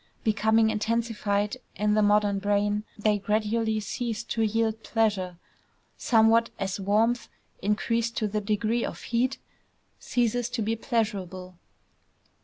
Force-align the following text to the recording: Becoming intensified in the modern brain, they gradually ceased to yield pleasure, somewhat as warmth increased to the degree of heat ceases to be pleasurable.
Becoming 0.23 0.71
intensified 0.71 1.57
in 1.75 1.93
the 1.93 2.01
modern 2.01 2.39
brain, 2.39 2.85
they 2.97 3.19
gradually 3.19 3.79
ceased 3.79 4.31
to 4.31 4.41
yield 4.41 4.81
pleasure, 4.81 5.37
somewhat 5.95 6.49
as 6.57 6.79
warmth 6.79 7.29
increased 7.61 8.17
to 8.17 8.27
the 8.27 8.41
degree 8.41 8.83
of 8.83 9.01
heat 9.03 9.37
ceases 9.99 10.49
to 10.49 10.63
be 10.63 10.75
pleasurable. 10.75 11.59